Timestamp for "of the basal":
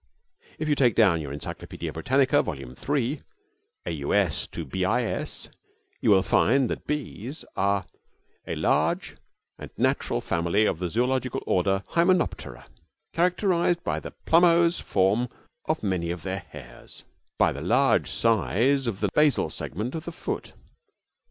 18.87-19.51